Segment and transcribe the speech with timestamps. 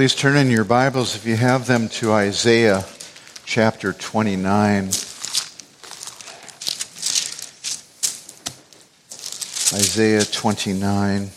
[0.00, 2.86] Please turn in your Bibles, if you have them, to Isaiah
[3.44, 4.84] chapter 29.
[9.74, 11.30] Isaiah 29.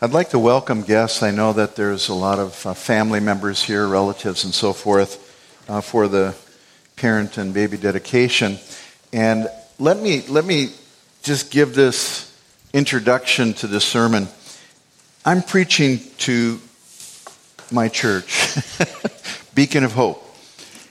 [0.00, 1.22] I'd like to welcome guests.
[1.22, 5.68] I know that there's a lot of uh, family members here, relatives, and so forth
[5.68, 6.34] uh, for the
[6.96, 8.56] parent and baby dedication.
[9.12, 9.46] And
[9.78, 10.70] let me, let me
[11.22, 12.34] just give this
[12.72, 14.26] introduction to the sermon.
[15.26, 16.60] I'm preaching to
[17.70, 18.56] my church,
[19.54, 20.24] Beacon of Hope.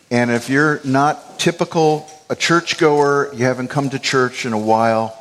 [0.09, 5.17] And if you're not typical a churchgoer, you haven't come to church in a while,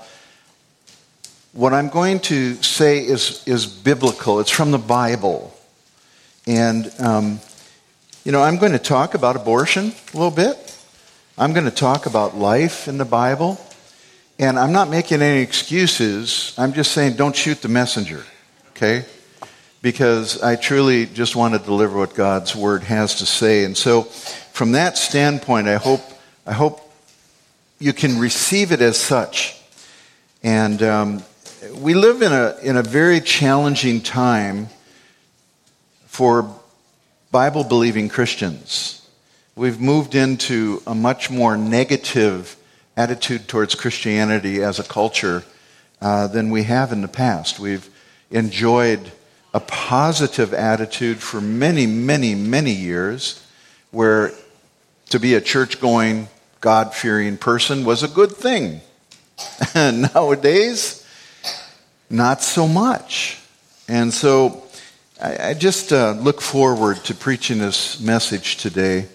[1.53, 4.41] what I'm going to say is, is biblical.
[4.41, 5.57] It's from the Bible.
[6.47, 7.41] And, um,
[8.25, 10.79] you know, I'm going to talk about abortion a little bit.
[11.39, 13.59] I'm going to talk about life in the Bible.
[14.39, 16.55] And I'm not making any excuses.
[16.59, 18.23] I'm just saying don't shoot the messenger,
[18.71, 19.07] okay?
[19.87, 23.63] Because I truly just want to deliver what God's word has to say.
[23.63, 26.01] And so, from that standpoint, I hope,
[26.45, 26.81] I hope
[27.79, 29.57] you can receive it as such.
[30.43, 31.23] And um,
[31.77, 34.71] we live in a, in a very challenging time
[36.07, 36.53] for
[37.31, 39.09] Bible believing Christians.
[39.55, 42.57] We've moved into a much more negative
[42.97, 45.45] attitude towards Christianity as a culture
[46.03, 47.61] uh, than we have in the past.
[47.61, 47.89] We've
[48.33, 49.13] enjoyed
[49.57, 53.43] a positive attitude for many, many, many years
[53.91, 54.33] where
[55.09, 56.29] to be a church going,
[56.61, 58.83] God fearing person was a good thing.
[59.75, 61.07] And nowadays,
[62.11, 63.41] not so much.
[63.89, 64.63] And so
[65.23, 69.07] I, I just uh, look forward to preaching this message today.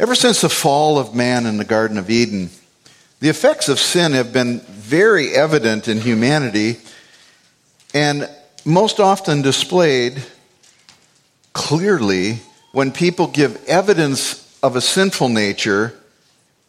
[0.00, 2.50] Ever since the fall of man in the Garden of Eden,
[3.20, 6.78] the effects of sin have been very evident in humanity.
[7.94, 8.28] And
[8.66, 10.20] most often displayed
[11.52, 12.40] clearly
[12.72, 15.94] when people give evidence of a sinful nature.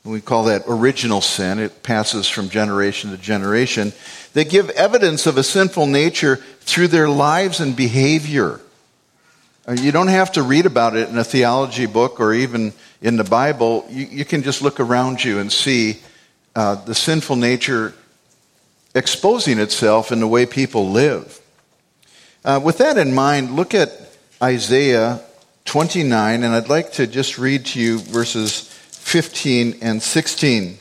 [0.05, 1.57] We call that original sin.
[1.57, 3.93] It passes from generation to generation.
[4.33, 8.61] They give evidence of a sinful nature through their lives and behavior.
[9.67, 13.17] Uh, you don't have to read about it in a theology book or even in
[13.17, 13.87] the Bible.
[13.89, 15.99] You, you can just look around you and see
[16.55, 17.95] uh, the sinful nature
[18.93, 21.41] exposing itself in the way people live.
[22.47, 23.91] Uh, with that in mind, look at
[24.41, 25.19] Isaiah
[25.65, 30.77] 29, and I'd like to just read to you verses 15 and 16.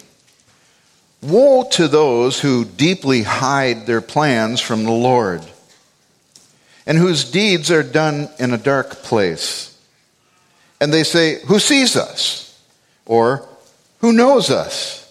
[1.23, 5.43] Woe to those who deeply hide their plans from the Lord,
[6.87, 9.77] and whose deeds are done in a dark place.
[10.81, 12.65] And they say, Who sees us?
[13.07, 13.45] Or,
[14.03, 15.03] Who knows us?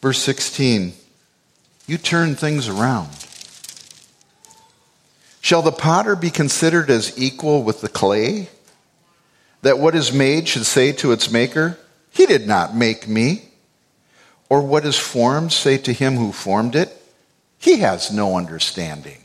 [0.00, 0.92] Verse 16
[1.88, 3.23] You turn things around.
[5.44, 8.48] Shall the potter be considered as equal with the clay?
[9.60, 11.78] That what is made should say to its maker,
[12.10, 13.50] He did not make me.
[14.48, 16.96] Or what is formed say to him who formed it,
[17.58, 19.18] He has no understanding.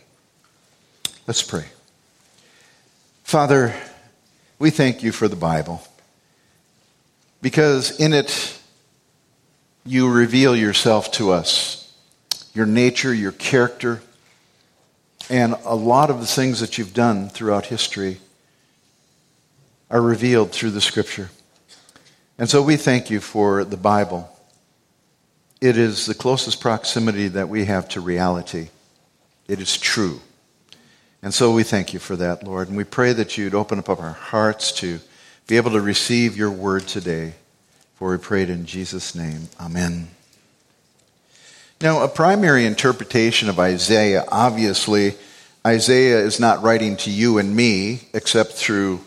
[1.25, 1.67] Let's pray.
[3.23, 3.73] Father,
[4.59, 5.81] we thank you for the Bible
[7.41, 8.59] because in it
[9.85, 11.89] you reveal yourself to us,
[12.53, 14.01] your nature, your character
[15.29, 18.17] and a lot of the things that you've done throughout history
[19.89, 21.29] are revealed through the scripture.
[22.37, 24.29] And so we thank you for the Bible.
[25.61, 28.69] It is the closest proximity that we have to reality.
[29.47, 30.21] It is true.
[31.21, 32.69] And so we thank you for that, Lord.
[32.69, 34.99] And we pray that you'd open up our hearts to
[35.47, 37.33] be able to receive your word today.
[37.95, 39.49] For we pray it in Jesus' name.
[39.59, 40.07] Amen.
[41.81, 45.15] Now, a primary interpretation of Isaiah, obviously,
[45.65, 48.99] Isaiah is not writing to you and me except through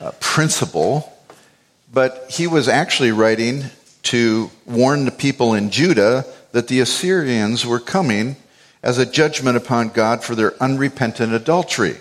[0.00, 1.12] uh, principle,
[1.92, 3.64] but he was actually writing
[4.04, 8.36] to warn the people in Judah that the Assyrians were coming
[8.80, 11.96] as a judgment upon God for their unrepentant adultery.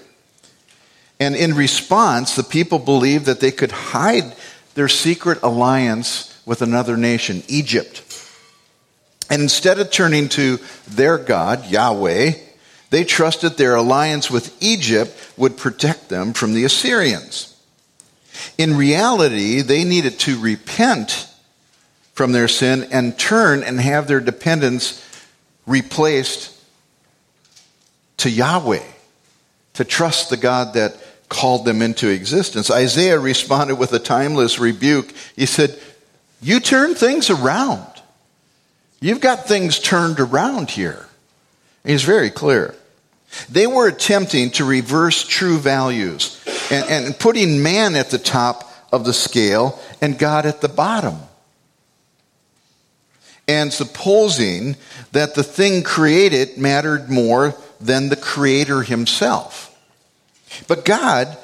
[1.19, 4.35] And in response, the people believed that they could hide
[4.75, 8.03] their secret alliance with another nation, Egypt.
[9.29, 12.31] And instead of turning to their God, Yahweh,
[12.89, 17.55] they trusted their alliance with Egypt would protect them from the Assyrians.
[18.57, 21.27] In reality, they needed to repent
[22.13, 25.05] from their sin and turn and have their dependence
[25.65, 26.55] replaced
[28.17, 28.83] to Yahweh,
[29.75, 30.97] to trust the God that
[31.29, 32.69] called them into existence.
[32.71, 35.13] Isaiah responded with a timeless rebuke.
[35.35, 35.79] He said,
[36.41, 37.85] You turn things around.
[39.01, 41.05] You've got things turned around here.
[41.83, 42.75] He's very clear.
[43.49, 49.05] They were attempting to reverse true values and, and putting man at the top of
[49.05, 51.17] the scale and God at the bottom.
[53.47, 54.75] And supposing
[55.11, 59.65] that the thing created mattered more than the creator himself.
[60.67, 61.37] But God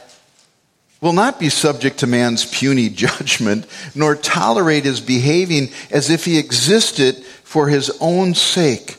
[1.05, 6.39] will not be subject to man's puny judgment, nor tolerate his behaving as if he
[6.39, 8.97] existed for his own sake,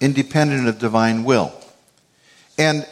[0.00, 1.52] independent of divine will.
[2.56, 2.86] And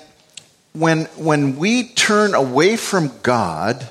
[0.73, 3.89] when, when we turn away from God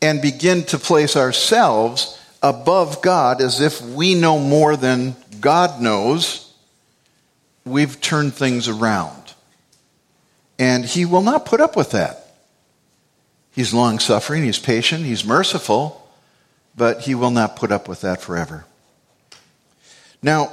[0.00, 6.54] and begin to place ourselves above God as if we know more than God knows,
[7.64, 9.34] we've turned things around.
[10.56, 12.23] And He will not put up with that.
[13.54, 16.08] He's long suffering, He's patient, He's merciful,
[16.76, 18.64] but He will not put up with that forever.
[20.22, 20.52] Now,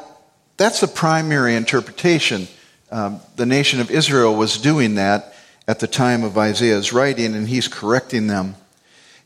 [0.57, 2.47] that's the primary interpretation
[2.91, 5.33] um, the nation of Israel was doing that
[5.67, 8.55] at the time of Isaiah's writing, and he's correcting them.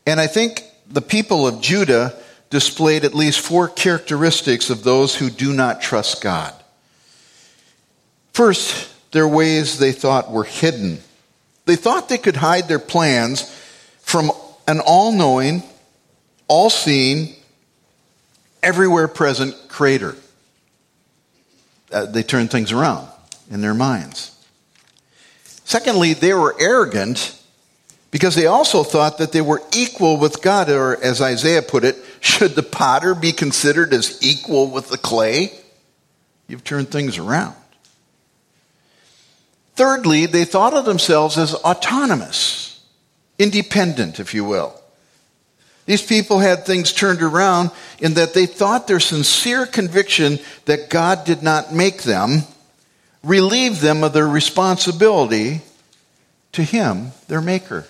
[0.06, 2.14] And I think the people of Judah
[2.48, 6.54] displayed at least four characteristics of those who do not trust God.
[8.32, 10.98] First, their ways they thought were hidden.
[11.64, 13.52] They thought they could hide their plans
[14.06, 14.30] from
[14.68, 15.64] an all knowing,
[16.46, 17.34] all seeing,
[18.62, 20.14] everywhere present creator.
[21.92, 23.08] Uh, they turned things around
[23.50, 24.32] in their minds.
[25.64, 27.36] Secondly, they were arrogant
[28.12, 31.96] because they also thought that they were equal with God, or as Isaiah put it,
[32.20, 35.50] should the potter be considered as equal with the clay?
[36.46, 37.56] You've turned things around.
[39.74, 42.65] Thirdly, they thought of themselves as autonomous,
[43.38, 44.78] independent, if you will.
[45.86, 51.24] These people had things turned around in that they thought their sincere conviction that God
[51.24, 52.42] did not make them
[53.22, 55.60] relieved them of their responsibility
[56.52, 57.86] to Him, their Maker.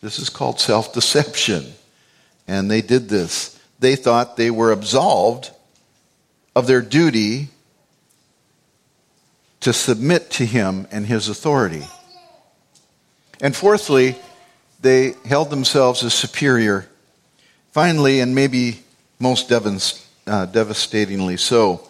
[0.00, 1.72] This is called self deception.
[2.48, 3.58] And they did this.
[3.78, 5.50] They thought they were absolved
[6.56, 7.48] of their duty
[9.60, 11.84] to submit to Him and His authority.
[13.42, 14.16] And fourthly,
[14.80, 16.86] they held themselves as superior.
[17.72, 18.82] Finally, and maybe
[19.18, 21.86] most uh, devastatingly so,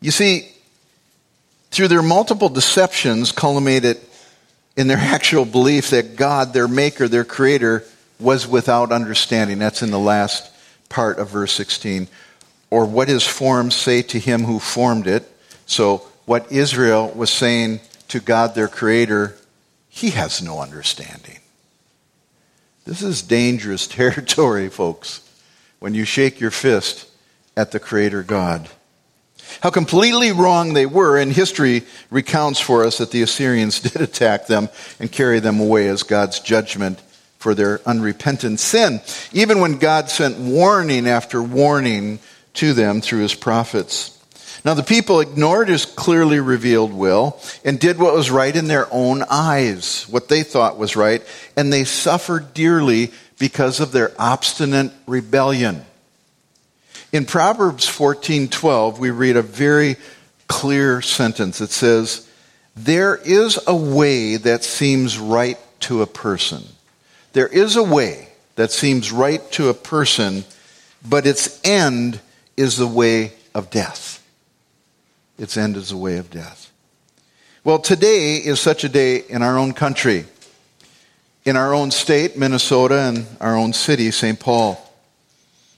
[0.00, 0.48] you see,
[1.70, 3.98] through their multiple deceptions, culminated
[4.76, 7.84] in their actual belief that God, their maker, their creator,
[8.20, 9.58] was without understanding.
[9.58, 10.50] That's in the last
[10.88, 12.08] part of verse 16.
[12.70, 15.24] Or what his forms say to him who formed it.
[15.66, 19.37] So, what Israel was saying to God, their creator,
[19.98, 21.40] he has no understanding.
[22.84, 25.28] This is dangerous territory, folks,
[25.80, 27.08] when you shake your fist
[27.56, 28.68] at the creator God.
[29.60, 34.46] How completely wrong they were, and history recounts for us that the Assyrians did attack
[34.46, 34.68] them
[35.00, 37.00] and carry them away as God's judgment
[37.38, 39.00] for their unrepentant sin,
[39.32, 42.20] even when God sent warning after warning
[42.54, 44.16] to them through his prophets.
[44.68, 48.86] Now, the people ignored his clearly revealed will and did what was right in their
[48.92, 51.22] own eyes, what they thought was right,
[51.56, 55.86] and they suffered dearly because of their obstinate rebellion.
[57.12, 59.96] In Proverbs 14:12, we read a very
[60.48, 61.62] clear sentence.
[61.62, 62.26] It says,
[62.76, 66.68] "There is a way that seems right to a person.
[67.32, 70.44] There is a way that seems right to a person,
[71.02, 72.20] but its end
[72.58, 74.16] is the way of death."
[75.38, 76.72] Its end is the way of death.
[77.62, 80.26] Well, today is such a day in our own country,
[81.44, 84.38] in our own state, Minnesota, and our own city, St.
[84.38, 84.84] Paul.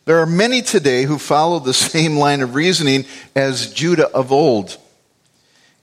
[0.06, 4.76] There are many today who follow the same line of reasoning as Judah of old.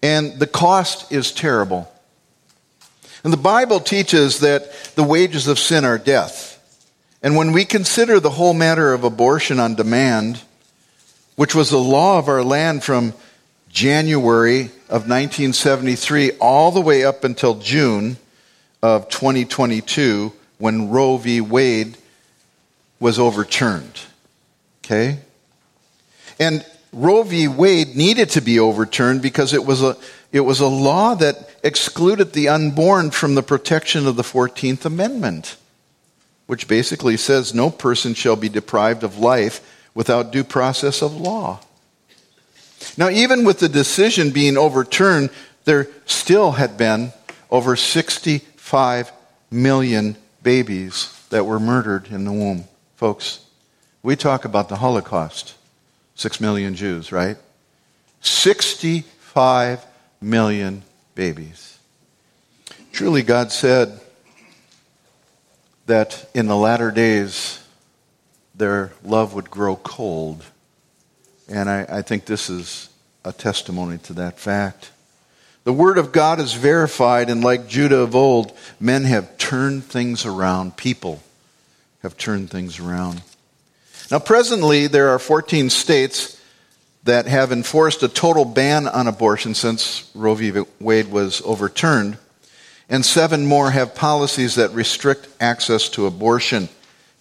[0.01, 1.91] And the cost is terrible.
[3.24, 6.53] And the Bible teaches that the wages of sin are death.
[7.22, 10.41] And when we consider the whole matter of abortion on demand,
[11.36, 13.13] which was the law of our land from
[13.77, 18.17] January of 1973 all the way up until June
[18.81, 21.41] of 2022 when Roe v.
[21.41, 21.96] Wade
[23.00, 24.01] was overturned.
[24.84, 25.19] Okay?
[26.39, 27.48] And Roe v.
[27.48, 29.96] Wade needed to be overturned because it was a,
[30.31, 35.55] it was a law that excluded the unborn from the protection of the 14th Amendment,
[36.48, 39.62] which basically says no person shall be deprived of life
[39.93, 41.60] without due process of law.
[42.98, 45.29] Now, even with the decision being overturned,
[45.65, 47.12] there still had been
[47.50, 49.12] over 65
[49.51, 52.65] million babies that were murdered in the womb.
[52.96, 53.46] Folks,
[54.01, 55.55] we talk about the Holocaust,
[56.15, 57.38] six million Jews, right?
[58.22, 59.86] 65
[60.22, 60.84] million
[61.15, 61.77] babies.
[62.91, 64.00] Truly, God said
[65.86, 67.63] that in the latter days,
[68.55, 70.43] their love would grow cold.
[71.50, 72.89] And I, I think this is
[73.24, 74.92] a testimony to that fact.
[75.63, 80.25] The Word of God is verified, and like Judah of old, men have turned things
[80.25, 80.77] around.
[80.77, 81.22] People
[82.04, 83.22] have turned things around.
[84.10, 86.42] Now, presently, there are 14 states
[87.04, 90.63] that have enforced a total ban on abortion since Roe v.
[90.80, 92.18] Wade was overturned,
[92.89, 96.70] and seven more have policies that restrict access to abortion.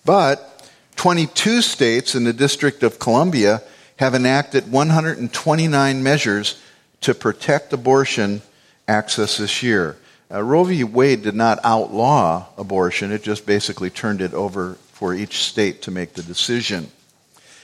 [0.04, 3.62] But 22 states in the District of Columbia
[3.96, 6.60] have enacted 129 measures
[7.00, 8.42] to protect abortion
[8.86, 9.96] access this year.
[10.30, 10.84] Uh, Roe v.
[10.84, 15.90] Wade did not outlaw abortion, it just basically turned it over for each state to
[15.90, 16.88] make the decision.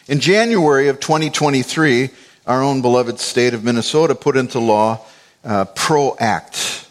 [0.09, 2.11] In January of 2023,
[2.47, 5.01] our own beloved state of Minnesota put into law
[5.45, 6.89] uh, PRO Act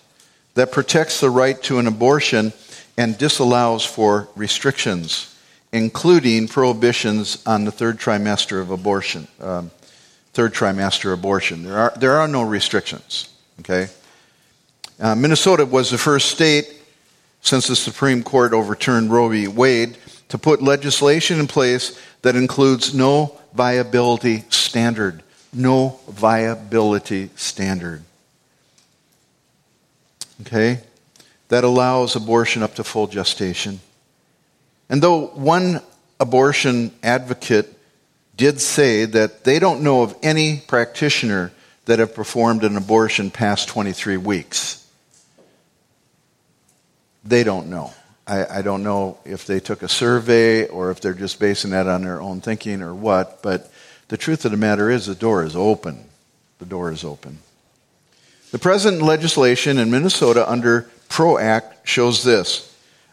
[0.56, 2.54] that protects the right to an abortion
[2.98, 5.31] and disallows for restrictions
[5.74, 9.28] including prohibitions on the third trimester of abortion.
[9.40, 9.72] Um,
[10.34, 11.64] third trimester abortion.
[11.64, 13.30] There are, there are no restrictions.
[13.60, 13.88] Okay?
[15.00, 16.68] Uh, Minnesota was the first state
[17.42, 19.48] since the Supreme Court overturned Roe v.
[19.48, 19.98] Wade
[20.30, 25.24] to put legislation in place that includes no viability standard.
[25.54, 28.04] No viability standard.
[30.42, 30.80] Okay?
[31.50, 33.82] That allows abortion up to full gestation.
[34.92, 35.82] And though one
[36.20, 37.74] abortion advocate
[38.36, 41.54] did say that they don't know of any practitioner
[41.86, 44.86] that have performed an abortion past 23 weeks.
[47.24, 47.94] They don't know.
[48.28, 51.88] I, I, don't know if they took a survey or if they're just basing that
[51.88, 53.72] on their own thinking or what, but
[54.10, 56.04] the truth of the matter is the door is open.
[56.60, 57.40] The door is open.
[58.52, 62.71] The present legislation in Minnesota under PRO Act shows this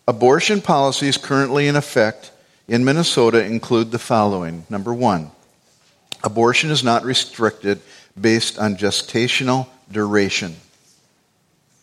[0.09, 2.31] Abortion policies currently in effect
[2.67, 4.65] in Minnesota include the following.
[4.71, 5.31] Number one,
[6.25, 7.79] abortion is not restricted
[8.19, 10.57] based on gestational duration.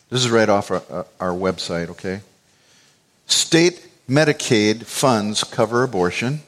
[0.10, 2.22] This is right off our, uh, our website, okay?
[3.27, 6.39] State Medicaid funds cover abortion.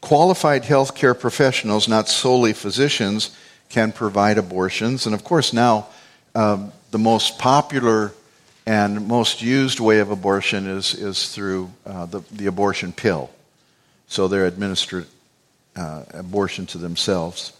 [0.00, 3.30] Qualified healthcare professionals, not solely physicians,
[3.68, 5.06] can provide abortions.
[5.06, 5.86] And of course, now
[6.34, 8.12] um, the most popular
[8.66, 13.30] and most used way of abortion is, is through uh, the, the abortion pill.
[14.08, 15.06] So they're administered
[15.76, 17.52] uh, abortion to themselves.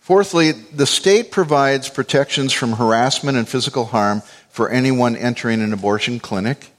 [0.00, 6.18] Fourthly, the state provides protections from harassment and physical harm for anyone entering an abortion
[6.18, 6.70] clinic.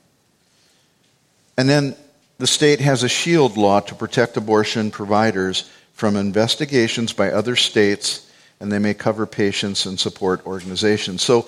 [1.58, 1.96] And then
[2.40, 8.30] the state has a shield law to protect abortion providers from investigations by other states,
[8.60, 11.22] and they may cover patients and support organizations.
[11.22, 11.48] So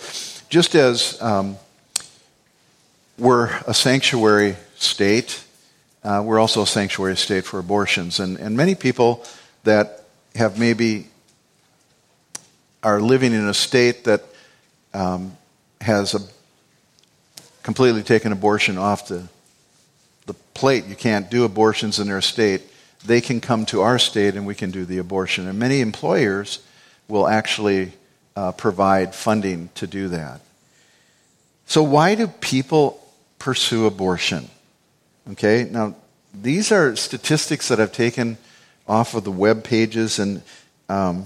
[0.54, 1.58] just as um,
[3.18, 5.44] we're a sanctuary state,
[6.04, 8.20] uh, we're also a sanctuary state for abortions.
[8.20, 9.26] And, and many people
[9.64, 10.04] that
[10.36, 11.08] have maybe
[12.84, 14.24] are living in a state that
[14.94, 15.36] um,
[15.82, 16.20] has a,
[17.64, 19.28] completely taken abortion off the,
[20.28, 20.86] the plate.
[20.86, 22.62] You can't do abortions in their state.
[23.04, 25.48] They can come to our state and we can do the abortion.
[25.48, 26.60] And many employers
[27.08, 27.94] will actually
[28.36, 30.42] uh, provide funding to do that.
[31.66, 33.02] So, why do people
[33.40, 34.50] pursue abortion?
[35.32, 35.96] Okay, now
[36.34, 38.38] these are statistics that I've taken
[38.88, 40.42] off of the web pages, and
[40.90, 41.26] um,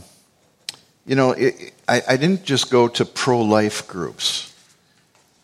[1.06, 4.54] you know, it, I, I, didn't just go to pro life groups.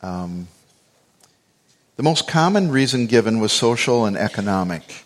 [0.01, 0.48] Um,
[1.96, 5.05] the most common reason given was social and economic.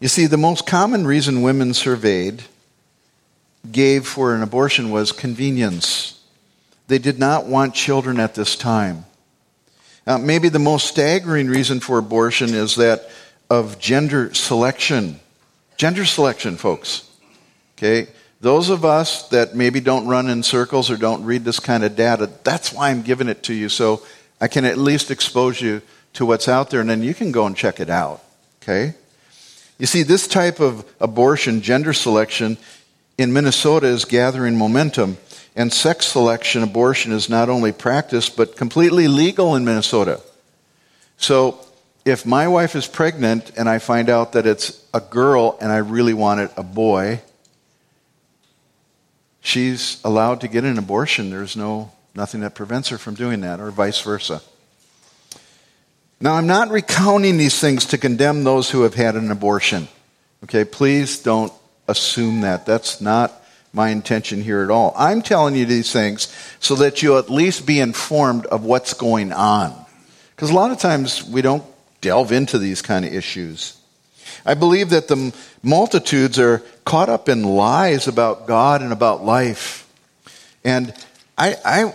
[0.00, 2.44] You see, the most common reason women surveyed
[3.72, 6.20] gave for an abortion was convenience.
[6.88, 9.04] They did not want children at this time.
[10.06, 13.10] Uh, maybe the most staggering reason for abortion is that
[13.50, 15.18] of gender selection.
[15.76, 17.10] Gender selection, folks.
[17.76, 18.08] Okay?
[18.40, 21.96] Those of us that maybe don't run in circles or don't read this kind of
[21.96, 23.68] data, that's why I'm giving it to you.
[23.68, 24.02] So
[24.40, 25.82] I can at least expose you
[26.14, 28.22] to what's out there and then you can go and check it out.
[28.62, 28.94] Okay?
[29.78, 32.56] You see, this type of abortion, gender selection,
[33.18, 35.18] in Minnesota is gathering momentum
[35.54, 40.20] and sex selection abortion is not only practiced but completely legal in Minnesota.
[41.16, 41.58] So
[42.04, 45.78] if my wife is pregnant and I find out that it's a girl and I
[45.78, 47.20] really wanted a boy,
[49.40, 51.30] she's allowed to get an abortion.
[51.30, 54.42] There's no nothing that prevents her from doing that or vice versa.
[56.18, 59.88] Now, I'm not recounting these things to condemn those who have had an abortion.
[60.44, 61.52] Okay, please don't
[61.88, 62.66] assume that.
[62.66, 63.32] That's not
[63.72, 64.94] my intention here at all.
[64.96, 69.32] I'm telling you these things so that you'll at least be informed of what's going
[69.32, 69.74] on.
[70.34, 71.64] Because a lot of times we don't
[72.00, 73.78] delve into these kind of issues.
[74.44, 79.90] I believe that the multitudes are caught up in lies about God and about life.
[80.64, 80.94] And
[81.36, 81.94] I, I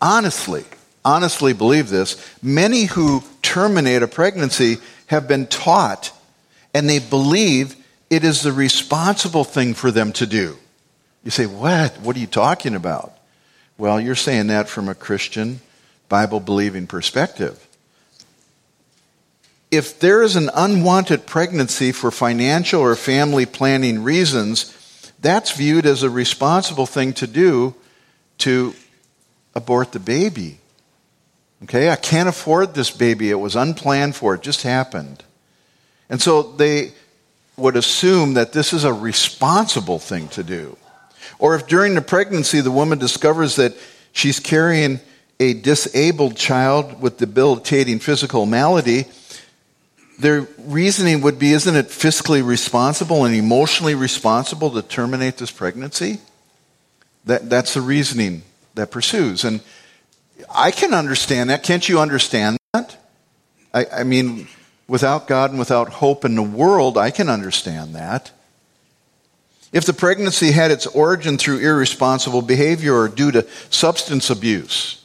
[0.00, 0.64] honestly,
[1.04, 2.16] honestly believe this.
[2.42, 6.12] Many who terminate a pregnancy have been taught
[6.74, 7.74] and they believe
[8.10, 10.56] it is the responsible thing for them to do.
[11.24, 12.00] You say, What?
[12.00, 13.12] What are you talking about?
[13.76, 15.60] Well, you're saying that from a Christian,
[16.08, 17.64] Bible believing perspective.
[19.70, 24.74] If there is an unwanted pregnancy for financial or family planning reasons,
[25.20, 27.74] that's viewed as a responsible thing to do
[28.38, 28.74] to
[29.54, 30.58] abort the baby.
[31.64, 33.30] Okay, I can't afford this baby.
[33.30, 35.24] It was unplanned for, it just happened.
[36.08, 36.92] And so they
[37.58, 40.76] would assume that this is a responsible thing to do.
[41.38, 43.74] Or if during the pregnancy the woman discovers that
[44.12, 45.00] she's carrying
[45.40, 49.06] a disabled child with debilitating physical malady,
[50.18, 56.18] their reasoning would be isn't it fiscally responsible and emotionally responsible to terminate this pregnancy?
[57.24, 58.42] That, that's the reasoning
[58.74, 59.44] that pursues.
[59.44, 59.60] And
[60.52, 61.62] I can understand that.
[61.62, 62.96] Can't you understand that?
[63.72, 64.48] I, I mean,
[64.88, 68.32] without God and without hope in the world, I can understand that.
[69.70, 75.04] If the pregnancy had its origin through irresponsible behavior or due to substance abuse,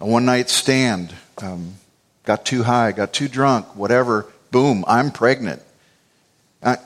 [0.00, 1.74] a one night stand, um,
[2.24, 5.60] got too high, got too drunk, whatever, boom, I'm pregnant.
[6.62, 6.76] Uh,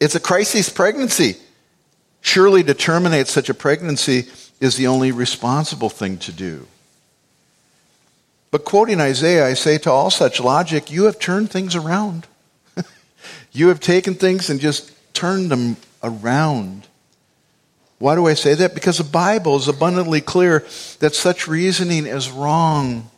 [0.00, 1.36] it's a crisis pregnancy.
[2.22, 4.26] Surely to terminate such a pregnancy
[4.60, 6.66] is the only responsible thing to do.
[8.52, 12.26] But quoting Isaiah, I say to all such logic, you have turned things around.
[13.52, 16.86] you have taken things and just turned them around.
[17.98, 18.74] Why do I say that?
[18.74, 20.66] Because the Bible is abundantly clear
[20.98, 23.10] that such reasoning is wrong.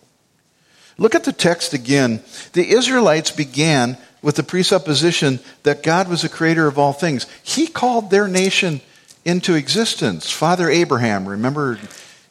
[0.99, 2.23] Look at the text again.
[2.53, 7.27] The Israelites began with the presupposition that God was the creator of all things.
[7.43, 8.83] He called their nation
[9.25, 10.31] into existence.
[10.31, 11.81] Father Abraham, remember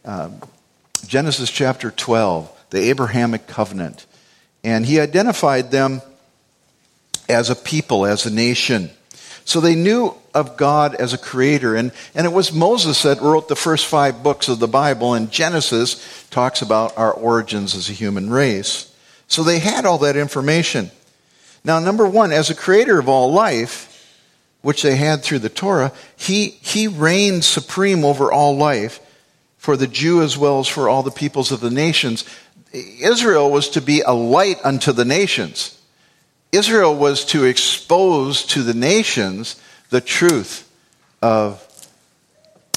[0.05, 0.29] uh,
[1.05, 4.07] Genesis chapter 12, the Abrahamic covenant.
[4.63, 6.01] And he identified them
[7.29, 8.89] as a people, as a nation.
[9.45, 11.75] So they knew of God as a creator.
[11.75, 15.29] And, and it was Moses that wrote the first five books of the Bible, and
[15.29, 18.91] Genesis talks about our origins as a human race.
[19.27, 20.89] So they had all that information.
[21.63, 23.89] Now, number one, as a creator of all life,
[24.63, 28.99] which they had through the Torah, he, he reigned supreme over all life
[29.63, 32.25] for the Jew as well as for all the peoples of the nations.
[32.73, 35.79] Israel was to be a light unto the nations.
[36.51, 39.59] Israel was to expose to the nations
[39.89, 40.69] the truth
[41.21, 41.61] of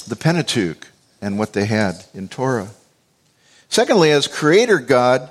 [0.06, 0.88] the Pentateuch
[1.20, 2.68] and what they had in Torah.
[3.68, 5.30] Secondly, as creator God,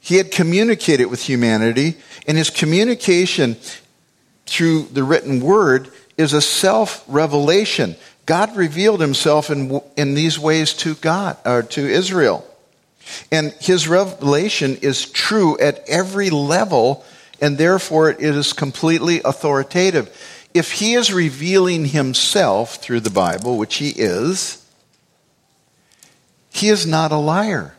[0.00, 3.56] he had communicated with humanity, and his communication
[4.46, 7.96] through the written word is a self revelation.
[8.26, 12.46] God revealed himself in, in these ways to God or to Israel.
[13.30, 17.04] And his revelation is true at every level,
[17.40, 20.08] and therefore it is completely authoritative.
[20.52, 24.64] If he is revealing himself through the Bible, which he is,
[26.50, 27.74] he is not a liar.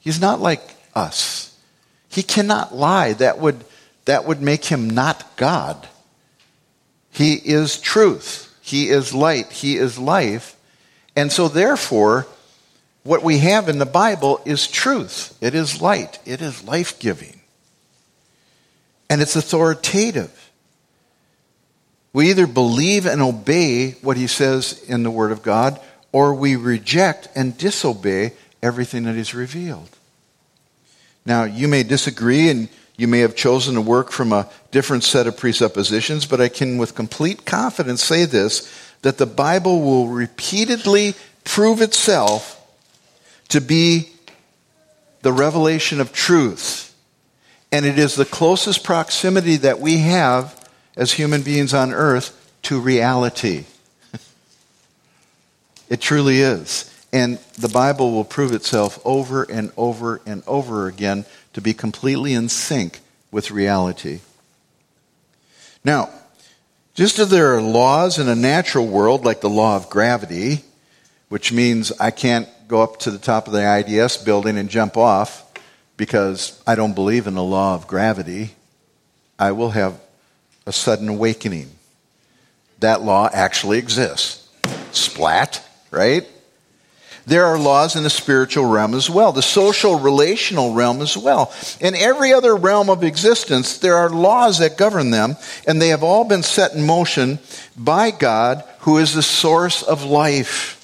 [0.00, 0.62] He's not like
[0.94, 1.56] us.
[2.08, 3.12] He cannot lie.
[3.12, 3.64] That would
[4.06, 5.88] that would make him not God.
[7.10, 8.54] He is truth.
[8.62, 9.52] He is light.
[9.52, 10.56] He is life.
[11.14, 12.26] And so, therefore,
[13.06, 15.36] what we have in the Bible is truth.
[15.40, 16.18] It is light.
[16.26, 17.40] It is life giving.
[19.08, 20.50] And it's authoritative.
[22.12, 26.56] We either believe and obey what he says in the Word of God, or we
[26.56, 29.90] reject and disobey everything that is revealed.
[31.24, 35.26] Now, you may disagree and you may have chosen to work from a different set
[35.28, 41.14] of presuppositions, but I can with complete confidence say this that the Bible will repeatedly
[41.44, 42.55] prove itself
[43.48, 44.08] to be
[45.22, 46.94] the revelation of truth.
[47.72, 52.32] And it is the closest proximity that we have as human beings on earth
[52.62, 53.64] to reality.
[55.88, 56.92] it truly is.
[57.12, 62.34] And the Bible will prove itself over and over and over again to be completely
[62.34, 64.20] in sync with reality.
[65.84, 66.10] Now,
[66.94, 70.62] just as there are laws in a natural world, like the law of gravity,
[71.28, 74.96] which means I can't go up to the top of the IDS building and jump
[74.96, 75.44] off
[75.96, 78.50] because I don't believe in the law of gravity,
[79.38, 79.98] I will have
[80.66, 81.70] a sudden awakening.
[82.80, 84.48] that law actually exists.
[84.92, 86.26] Splat, right?
[87.26, 91.52] There are laws in the spiritual realm as well, the social relational realm as well.
[91.80, 96.04] In every other realm of existence, there are laws that govern them, and they have
[96.04, 97.38] all been set in motion
[97.76, 100.75] by God, who is the source of life.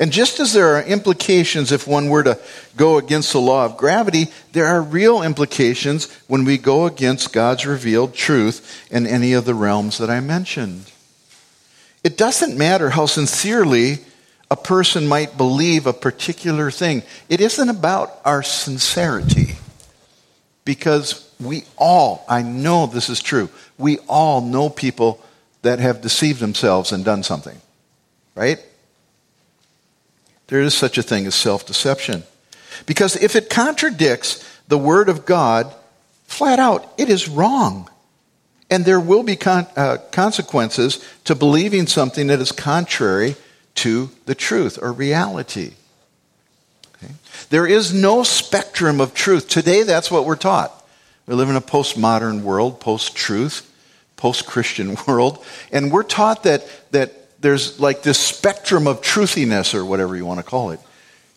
[0.00, 2.38] And just as there are implications if one were to
[2.74, 7.66] go against the law of gravity, there are real implications when we go against God's
[7.66, 10.90] revealed truth in any of the realms that I mentioned.
[12.02, 13.98] It doesn't matter how sincerely
[14.50, 17.02] a person might believe a particular thing.
[17.28, 19.56] It isn't about our sincerity.
[20.64, 25.22] Because we all, I know this is true, we all know people
[25.60, 27.60] that have deceived themselves and done something.
[28.34, 28.64] Right?
[30.50, 32.24] There is such a thing as self deception.
[32.84, 35.72] Because if it contradicts the Word of God,
[36.24, 37.88] flat out, it is wrong.
[38.68, 43.36] And there will be con- uh, consequences to believing something that is contrary
[43.76, 45.74] to the truth or reality.
[46.96, 47.14] Okay?
[47.50, 49.48] There is no spectrum of truth.
[49.48, 50.72] Today, that's what we're taught.
[51.26, 53.72] We live in a postmodern world, post truth,
[54.16, 59.84] post Christian world, and we're taught that, that there's like this spectrum of truthiness or
[59.84, 60.80] whatever you want to call it.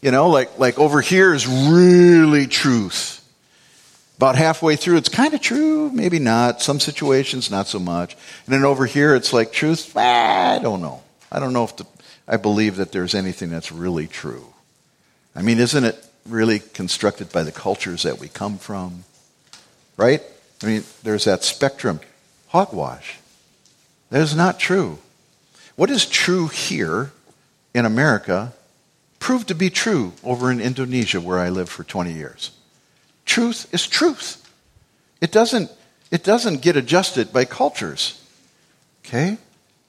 [0.01, 3.19] You know, like, like over here is really truth.
[4.17, 6.61] About halfway through, it's kind of true, maybe not.
[6.61, 8.15] Some situations, not so much.
[8.45, 9.93] And then over here, it's like truth.
[9.95, 11.01] Ah, I don't know.
[11.31, 11.85] I don't know if the
[12.27, 14.53] I believe that there's anything that's really true.
[15.35, 19.03] I mean, isn't it really constructed by the cultures that we come from?
[19.97, 20.21] Right?
[20.61, 21.99] I mean, there's that spectrum.
[22.47, 23.17] Hogwash.
[24.09, 24.99] That is not true.
[25.75, 27.11] What is true here
[27.73, 28.53] in America
[29.19, 32.51] proved to be true over in Indonesia, where I lived for 20 years.
[33.25, 34.39] Truth is truth.
[35.21, 35.71] It doesn't,
[36.11, 38.21] it doesn't get adjusted by cultures.
[39.05, 39.37] Okay?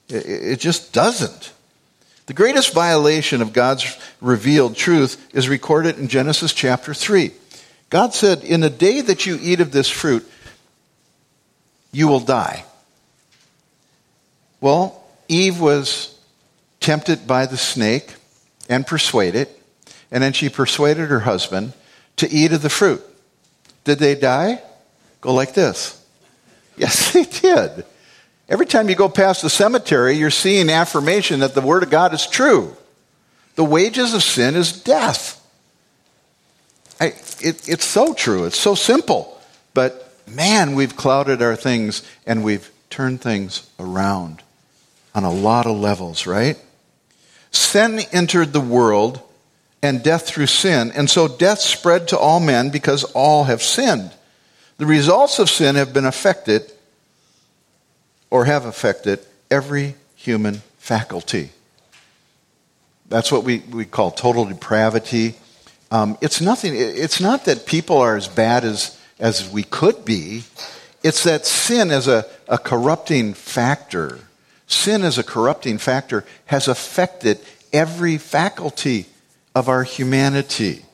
[0.09, 1.53] It, it just doesn't.
[2.27, 7.33] The greatest violation of God's revealed truth is recorded in Genesis chapter 3.
[7.91, 10.27] God said, In the day that you eat of this fruit,
[11.93, 12.65] you will die.
[14.61, 16.19] Well, Eve was
[16.81, 18.15] tempted by the snake
[18.69, 19.49] and persuaded,
[20.11, 21.73] and then she persuaded her husband
[22.17, 23.03] to eat of the fruit.
[23.85, 24.63] Did they die?
[25.21, 26.01] Go like this.
[26.77, 27.85] Yes, they did.
[28.49, 32.13] Every time you go past the cemetery, you're seeing affirmation that the Word of God
[32.13, 32.77] is true.
[33.55, 35.41] The wages of sin is death.
[37.01, 38.45] I, it, it's so true.
[38.45, 39.41] It's so simple.
[39.73, 44.43] But man, we've clouded our things and we've turned things around
[45.15, 46.59] on a lot of levels, right?
[47.51, 49.21] Sin entered the world
[49.83, 50.93] and death through sin.
[50.95, 54.11] And so death spread to all men because all have sinned.
[54.79, 56.73] The results of sin have been affected
[58.31, 61.51] or have affected every human faculty.
[63.09, 65.35] That's what we, we call total depravity.
[65.91, 70.43] Um, it's nothing, it's not that people are as bad as, as we could be.
[71.05, 74.19] It's that sin is a, a corrupting factor,
[74.75, 77.39] sin as a corrupting factor has affected
[77.73, 79.07] every faculty
[79.55, 80.85] of our humanity.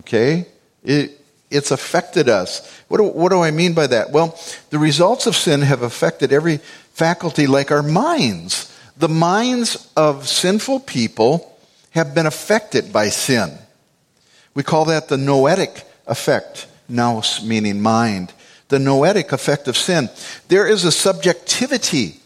[0.00, 0.46] Okay?
[0.84, 2.68] It, it's affected us.
[2.88, 4.10] What do, what do I mean by that?
[4.10, 4.38] Well,
[4.70, 6.58] the results of sin have affected every
[6.92, 8.74] faculty like our minds.
[8.96, 11.56] The minds of sinful people
[11.90, 13.56] have been affected by sin.
[14.54, 18.32] We call that the noetic effect, nous meaning mind.
[18.68, 20.10] The noetic effect of sin.
[20.48, 22.20] There is a subjectivity,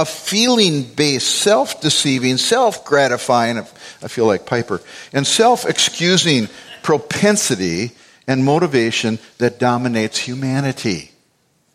[0.00, 4.80] a feeling based, self deceiving, self gratifying, I feel like Piper,
[5.12, 6.48] and self excusing
[6.82, 7.92] propensity
[8.26, 11.10] and motivation that dominates humanity.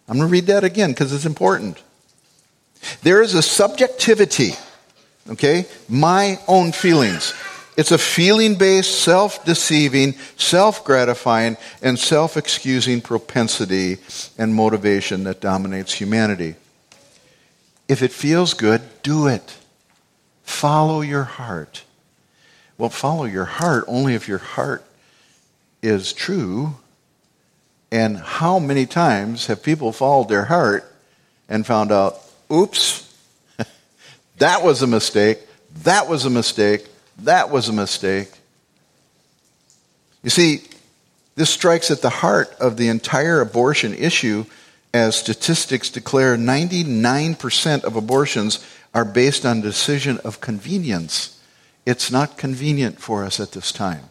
[0.07, 1.81] I'm going to read that again because it's important.
[3.03, 4.53] There is a subjectivity,
[5.29, 5.67] okay?
[5.87, 7.33] My own feelings.
[7.77, 13.97] It's a feeling based, self deceiving, self gratifying, and self excusing propensity
[14.35, 16.55] and motivation that dominates humanity.
[17.87, 19.57] If it feels good, do it.
[20.43, 21.83] Follow your heart.
[22.77, 24.83] Well, follow your heart only if your heart
[25.81, 26.75] is true.
[27.91, 30.91] And how many times have people followed their heart
[31.47, 32.19] and found out,
[32.51, 33.13] oops,
[34.37, 35.39] that was a mistake,
[35.83, 36.87] that was a mistake,
[37.19, 38.31] that was a mistake.
[40.23, 40.63] You see,
[41.35, 44.45] this strikes at the heart of the entire abortion issue
[44.95, 51.37] as statistics declare 99% of abortions are based on decision of convenience.
[51.85, 54.05] It's not convenient for us at this time.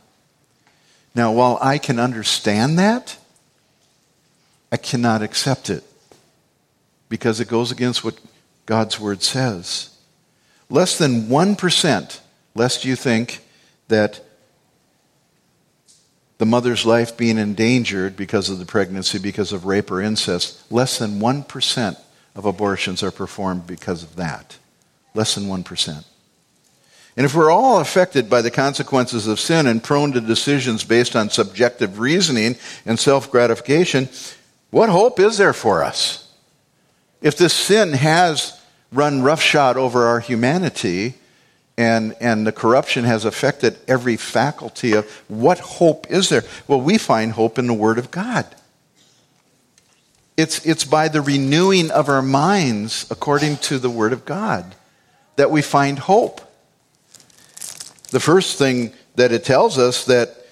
[1.15, 3.17] Now, while I can understand that,
[4.71, 5.85] I cannot accept it
[7.09, 8.21] because it goes against what
[8.67, 9.89] God's word says.
[10.69, 12.21] Less than 1%,
[12.55, 13.43] lest you think
[13.89, 14.21] that
[16.39, 20.99] the mother's life being endangered because of the pregnancy, because of rape or incest, less
[20.99, 21.97] than 1%
[22.35, 24.59] of abortions are performed because of that.
[25.15, 26.05] Less than 1%.
[27.17, 31.15] And if we're all affected by the consequences of sin and prone to decisions based
[31.15, 34.09] on subjective reasoning and self gratification,
[34.71, 36.29] what hope is there for us?
[37.23, 38.61] If this sin has
[38.93, 41.15] run roughshod over our humanity
[41.77, 46.45] and, and the corruption has affected every faculty of what hope is there?
[46.69, 48.47] Well, we find hope in the Word of God.
[50.37, 54.75] It's, it's by the renewing of our minds according to the Word of God
[55.37, 56.41] that we find hope.
[58.11, 60.47] The first thing that it tells us that,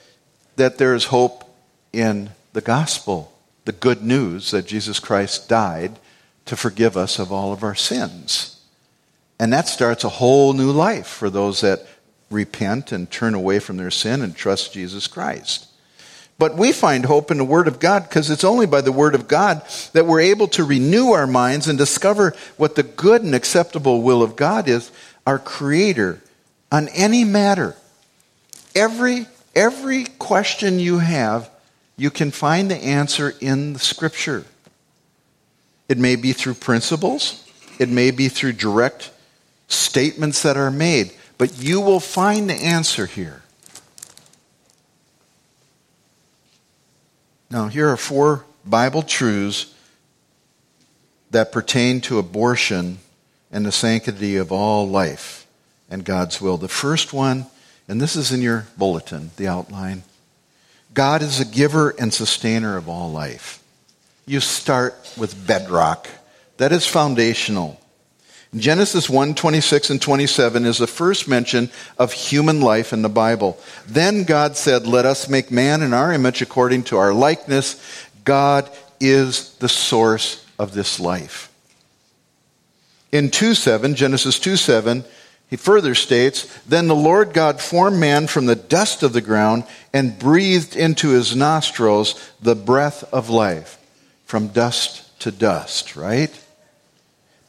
[0.57, 1.45] that there is hope
[1.93, 3.33] in the gospel,
[3.65, 5.99] the good news that Jesus Christ died
[6.47, 8.52] to forgive us of all of our sins.
[9.39, 11.87] And that starts a whole new life for those that
[12.31, 15.69] repent and turn away from their sin and trust Jesus Christ.
[16.39, 19.15] But we find hope in the Word of God because it's only by the Word
[19.15, 23.35] of God that we're able to renew our minds and discover what the good and
[23.35, 24.91] acceptable will of God is,
[25.25, 26.21] our Creator,
[26.73, 27.77] on any matter.
[28.75, 31.49] Every, every question you have,
[31.97, 34.45] you can find the answer in the Scripture.
[35.89, 39.12] It may be through principles, it may be through direct
[39.73, 43.43] statements that are made, but you will find the answer here.
[47.51, 49.75] Now, here are four Bible truths
[51.31, 52.99] that pertain to abortion
[53.51, 55.47] and the sanctity of all life
[55.91, 56.57] and God's will.
[56.57, 57.47] The first one,
[57.89, 60.05] and this is in your bulletin, the outline
[60.95, 63.63] God is a giver and sustainer of all life.
[64.27, 66.07] You start with bedrock,
[66.59, 67.81] that is foundational.
[68.55, 73.59] Genesis 1 26 and 27 is the first mention of human life in the Bible.
[73.87, 77.83] Then God said, Let us make man in our image according to our likeness.
[78.25, 81.51] God is the source of this life.
[83.11, 85.05] In 2 7, Genesis 2 7,
[85.49, 89.65] he further states, Then the Lord God formed man from the dust of the ground
[89.95, 93.79] and breathed into his nostrils the breath of life.
[94.27, 96.39] From dust to dust, right?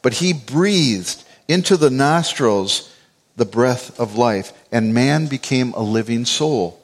[0.04, 2.90] But he breathed into the nostrils
[3.36, 6.78] the breath of life, and man became a living soul.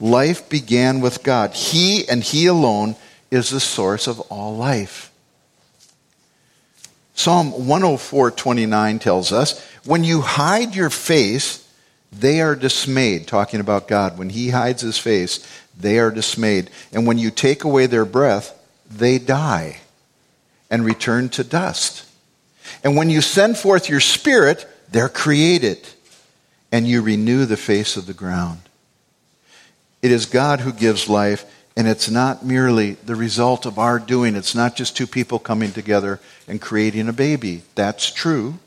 [0.00, 1.54] Life began with God.
[1.54, 2.96] He and He alone
[3.30, 5.12] is the source of all life.
[7.14, 11.60] Psalm 104:29 tells us, "When you hide your face,
[12.12, 15.38] they are dismayed." Talking about God, when he hides his face,
[15.78, 16.70] they are dismayed.
[16.92, 18.52] And when you take away their breath,
[18.90, 19.76] they die
[20.68, 22.03] and return to dust.
[22.82, 25.78] And when you send forth your spirit, they're created,
[26.70, 28.60] and you renew the face of the ground.
[30.02, 31.44] It is God who gives life,
[31.76, 34.36] and it's not merely the result of our doing.
[34.36, 37.62] It's not just two people coming together and creating a baby.
[37.74, 38.58] That's true,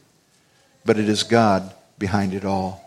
[0.84, 2.84] but it is God behind it all.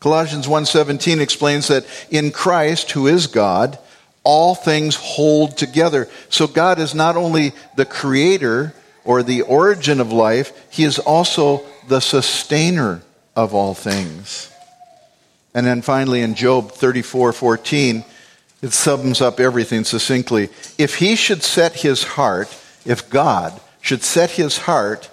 [0.00, 3.78] Colossians 1:17 explains that in Christ, who is God,
[4.22, 6.08] all things hold together.
[6.30, 8.74] So God is not only the creator,
[9.08, 13.00] or the origin of life, he is also the sustainer
[13.34, 14.52] of all things.
[15.54, 18.04] And then finally in Job 34 14,
[18.60, 20.50] it sums up everything succinctly.
[20.76, 25.08] If he should set his heart, if God should set his heart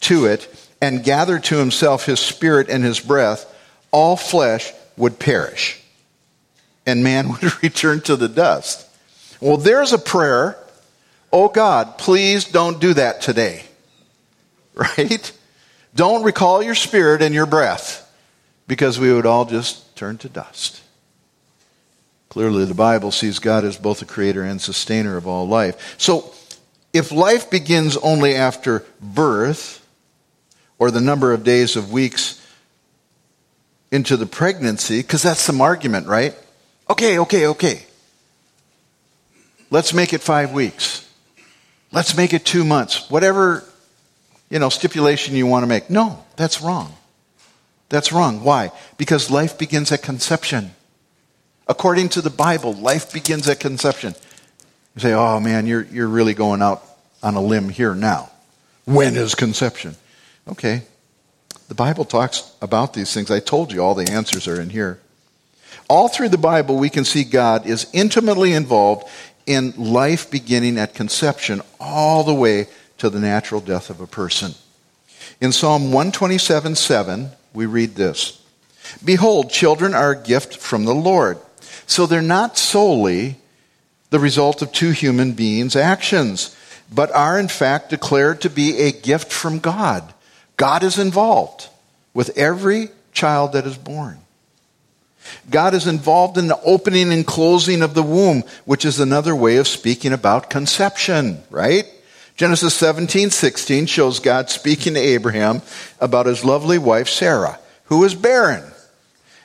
[0.00, 0.48] to it
[0.80, 3.54] and gather to himself his spirit and his breath,
[3.90, 5.78] all flesh would perish
[6.86, 8.88] and man would return to the dust.
[9.42, 10.56] Well, there's a prayer
[11.32, 13.62] Oh God, please don't do that today.
[14.98, 15.32] Right?
[15.94, 18.06] Don't recall your spirit and your breath
[18.68, 20.82] because we would all just turn to dust.
[22.28, 25.94] Clearly, the Bible sees God as both the creator and sustainer of all life.
[25.96, 26.34] So,
[26.92, 29.82] if life begins only after birth,
[30.78, 32.42] or the number of days of weeks
[33.90, 36.34] into the pregnancy, because that's some argument, right?
[36.90, 37.86] Okay, okay, okay.
[39.70, 41.05] Let's make it five weeks.
[41.92, 43.08] Let's make it two months.
[43.10, 43.64] Whatever,
[44.50, 45.88] you know, stipulation you want to make.
[45.90, 46.94] No, that's wrong.
[47.88, 48.42] That's wrong.
[48.42, 48.72] Why?
[48.96, 50.72] Because life begins at conception.
[51.68, 54.14] According to the Bible, life begins at conception.
[54.94, 56.82] You say, oh man, you're, you're really going out
[57.22, 58.30] on a limb here now.
[58.84, 59.96] When is conception?
[60.48, 60.82] Okay.
[61.68, 63.30] The Bible talks about these things.
[63.30, 65.00] I told you all the answers are in here.
[65.88, 69.08] All through the Bible, we can see God is intimately involved
[69.46, 72.66] in life beginning at conception all the way
[72.98, 74.54] to the natural death of a person.
[75.40, 78.42] In Psalm 127 7, we read this
[79.04, 81.38] Behold, children are a gift from the Lord.
[81.86, 83.36] So they're not solely
[84.10, 86.56] the result of two human beings' actions,
[86.92, 90.14] but are in fact declared to be a gift from God.
[90.56, 91.68] God is involved
[92.14, 94.18] with every child that is born.
[95.50, 99.56] God is involved in the opening and closing of the womb, which is another way
[99.56, 101.86] of speaking about conception, right?
[102.36, 105.62] Genesis 17, 16 shows God speaking to Abraham
[106.00, 108.62] about his lovely wife Sarah, who is barren.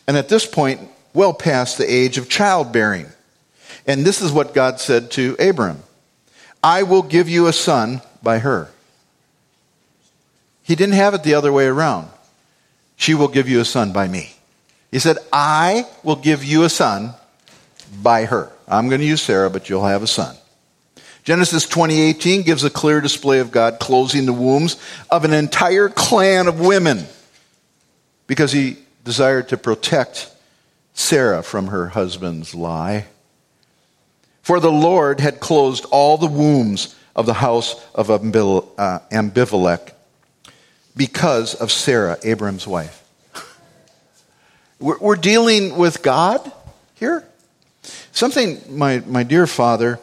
[0.08, 0.82] And at this point,
[1.14, 3.08] well past the age of childbearing.
[3.88, 5.82] And this is what God said to Abram
[6.64, 8.70] I will give you a son by her.
[10.64, 12.10] He didn't have it the other way around.
[12.96, 14.36] She will give you a son by me.
[14.92, 17.14] He said, I will give you a son
[18.02, 18.52] by her.
[18.68, 20.36] I'm going to use Sarah, but you'll have a son.
[21.24, 24.78] Genesis 20:18 gives a clear display of God closing the wombs
[25.10, 27.06] of an entire clan of women
[28.26, 30.32] because he desired to protect
[30.94, 33.06] Sarah from her husband's lie.
[34.42, 39.00] For the Lord had closed all the wombs of the house of uh,
[40.96, 43.01] because of Sarah, Abram's wife.
[44.82, 46.52] We're dealing with God
[46.96, 47.24] here.
[48.12, 50.00] Something my, my dear father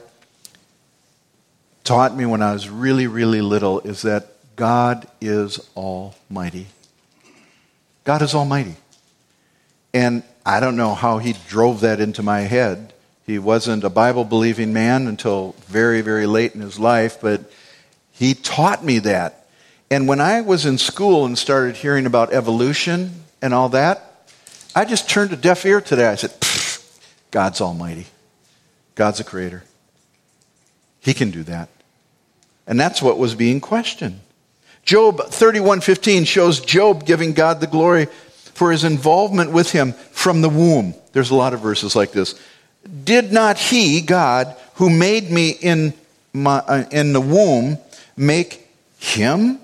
[1.82, 6.68] taught me when I was really, really little is that God is almighty.
[8.04, 8.76] God is almighty.
[9.92, 12.92] And I don't know how he drove that into my head.
[13.26, 17.50] He wasn't a Bible believing man until very, very late in his life, but
[18.12, 19.48] he taught me that.
[19.90, 24.07] And when I was in school and started hearing about evolution and all that,
[24.74, 26.12] I just turned a deaf ear to that.
[26.12, 26.32] I said,
[27.30, 28.06] God's almighty.
[28.94, 29.64] God's a creator.
[31.00, 31.68] He can do that.
[32.66, 34.20] And that's what was being questioned.
[34.84, 38.06] Job 31:15 shows Job giving God the glory
[38.54, 40.94] for his involvement with him from the womb.
[41.12, 42.34] There's a lot of verses like this.
[43.04, 45.92] Did not he, God, who made me in,
[46.32, 47.78] my, uh, in the womb,
[48.16, 48.66] make
[48.98, 49.60] him?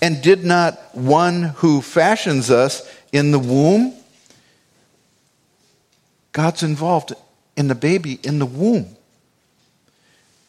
[0.00, 3.94] And did not one who fashions us in the womb?
[6.38, 7.12] God's involved
[7.56, 8.94] in the baby in the womb.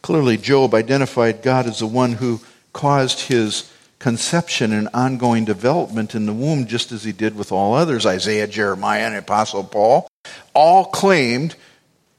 [0.02, 2.40] Clearly, Job identified God as the one who
[2.72, 7.74] caused his conception and ongoing development in the womb, just as he did with all
[7.74, 8.06] others.
[8.06, 10.06] Isaiah, Jeremiah, and Apostle Paul
[10.54, 11.56] all claimed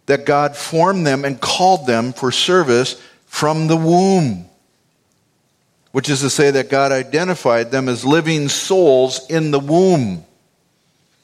[0.05, 4.49] that God formed them and called them for service from the womb,
[5.93, 10.25] which is to say that God identified them as living souls in the womb.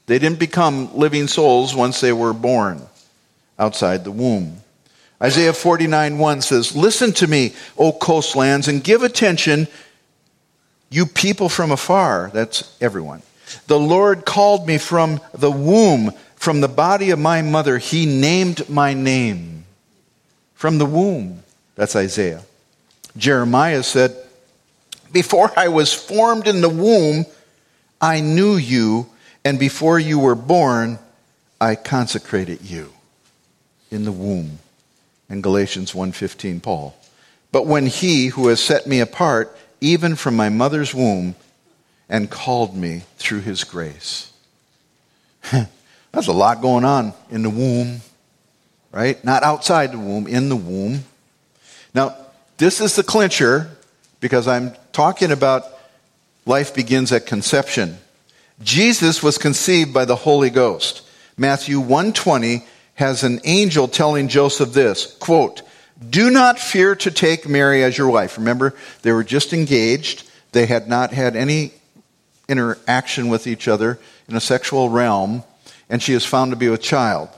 [0.08, 2.82] They didn't become living souls once they were born
[3.60, 4.58] outside the womb.
[5.22, 9.68] Isaiah 49 1 says, Listen to me, O coastlands, and give attention
[10.90, 13.22] you people from afar, that's everyone.
[13.68, 17.78] The Lord called me from the womb, from the body of my mother.
[17.78, 19.66] He named my name.
[20.54, 21.44] From the womb.
[21.76, 22.44] That's Isaiah.
[23.16, 24.16] Jeremiah said,
[25.12, 27.26] Before I was formed in the womb,
[28.00, 29.08] I knew you,
[29.48, 31.00] and before you were born,
[31.62, 32.92] I consecrated you
[33.90, 34.60] in the womb.
[35.30, 36.94] In Galatians 1:15 Paul.
[37.54, 41.36] But when he who has set me apart even from my mother's womb,
[42.10, 44.32] and called me through his grace.
[45.52, 48.02] That's a lot going on in the womb,
[48.92, 49.24] right?
[49.24, 51.06] Not outside the womb, in the womb.
[51.94, 52.18] Now,
[52.58, 53.70] this is the clincher
[54.20, 55.64] because I'm talking about
[56.46, 57.98] life begins at conception.
[58.62, 61.04] Jesus was conceived by the Holy Ghost.
[61.38, 62.66] Matthew 120
[62.96, 65.62] has an angel telling Joseph this, quote,
[66.10, 68.38] do not fear to take Mary as your wife.
[68.38, 70.30] Remember, they were just engaged.
[70.52, 71.74] They had not had any
[72.48, 75.44] interaction with each other in a sexual realm,
[75.90, 77.30] and she is found to be with child.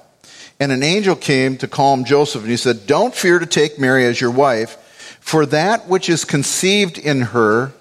[0.59, 4.05] And an angel came to calm Joseph, and he said, Don't fear to take Mary
[4.05, 4.77] as your wife,
[5.21, 7.71] for that which is conceived in her,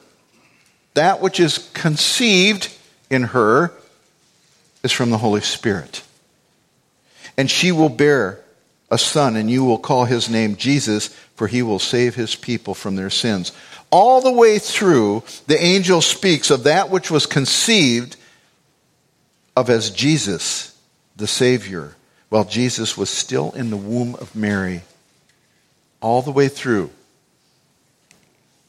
[0.95, 2.73] that which is conceived
[3.11, 3.73] in her,
[4.83, 6.03] is from the Holy Spirit.
[7.37, 8.41] And she will bear
[8.91, 12.75] a son, and you will call his name Jesus, for he will save his people
[12.75, 13.53] from their sins.
[13.91, 18.17] All the way through, the angel speaks of that which was conceived
[19.57, 20.77] of as Jesus,
[21.17, 21.95] the Savior,
[22.29, 24.83] while Jesus was still in the womb of Mary.
[26.01, 26.91] All the way through.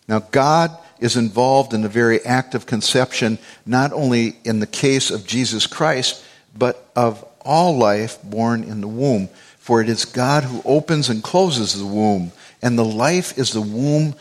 [0.07, 5.11] Now, God is involved in the very act of conception, not only in the case
[5.11, 6.23] of Jesus Christ,
[6.57, 9.29] but of all life born in the womb.
[9.57, 12.31] For it is God who opens and closes the womb,
[12.61, 14.15] and the life is the womb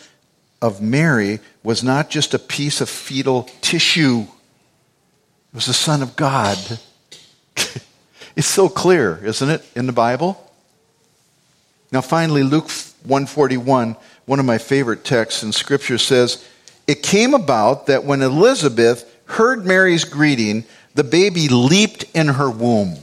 [0.60, 6.16] of Mary was not just a piece of fetal tissue, it was the Son of
[6.16, 6.58] God.
[8.36, 10.44] it's so clear, isn't it, in the Bible?
[11.90, 12.70] Now, finally, Luke
[13.04, 16.46] 141, one of my favorite texts in Scripture, says,
[16.88, 20.64] It came about that when Elizabeth heard Mary's greeting,
[20.94, 22.96] the baby leaped in her womb.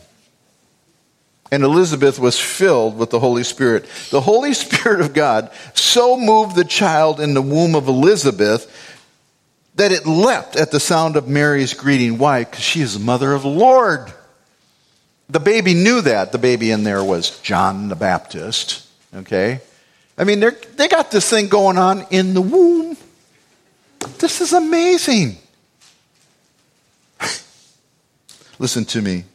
[1.51, 3.85] And Elizabeth was filled with the Holy Spirit.
[4.09, 8.69] The Holy Spirit of God so moved the child in the womb of Elizabeth
[9.75, 12.17] that it leapt at the sound of Mary's greeting.
[12.17, 12.43] Why?
[12.43, 14.11] Because she is the mother of the Lord.
[15.29, 16.31] The baby knew that.
[16.31, 18.87] The baby in there was John the Baptist.
[19.13, 19.59] Okay?
[20.17, 20.43] I mean,
[20.75, 22.97] they got this thing going on in the womb.
[24.19, 25.37] This is amazing.
[28.59, 29.25] listen to me.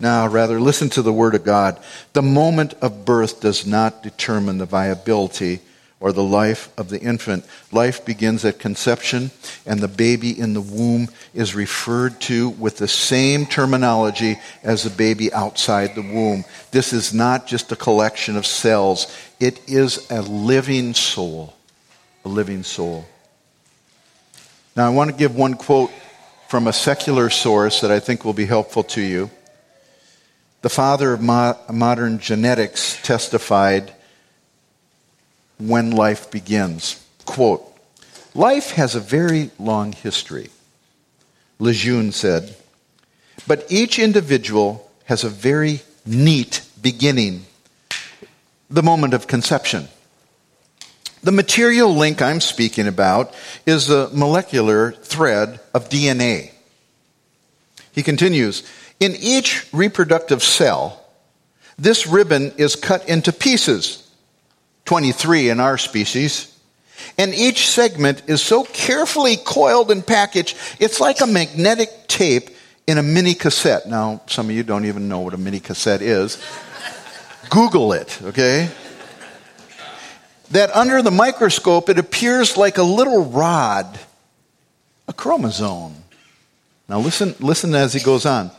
[0.00, 1.80] Now, rather, listen to the Word of God.
[2.12, 5.60] The moment of birth does not determine the viability
[6.02, 7.44] or the life of the infant.
[7.70, 9.30] Life begins at conception,
[9.64, 14.90] and the baby in the womb is referred to with the same terminology as the
[14.90, 16.44] baby outside the womb.
[16.72, 21.54] This is not just a collection of cells, it is a living soul.
[22.24, 23.06] A living soul.
[24.74, 25.90] Now, I want to give one quote
[26.48, 29.30] from a secular source that I think will be helpful to you.
[30.62, 33.92] The father of mo- modern genetics testified
[35.58, 37.04] when life begins.
[37.26, 37.62] Quote,
[38.34, 40.48] Life has a very long history,
[41.58, 42.56] Lejeune said,
[43.46, 47.44] but each individual has a very neat beginning,
[48.70, 49.88] the moment of conception.
[51.22, 53.32] The material link I'm speaking about
[53.64, 56.50] is the molecular thread of DNA.
[57.92, 58.64] He continues,
[58.98, 61.04] in each reproductive cell,
[61.78, 64.08] this ribbon is cut into pieces,
[64.84, 66.48] 23 in our species,
[67.18, 72.50] and each segment is so carefully coiled and packaged, it's like a magnetic tape
[72.86, 73.86] in a mini cassette.
[73.86, 76.42] Now, some of you don't even know what a mini cassette is.
[77.48, 78.70] Google it, okay?
[80.52, 83.98] That under the microscope, it appears like a little rod,
[85.08, 85.94] a chromosome.
[86.88, 88.50] Now, listen, listen as he goes on.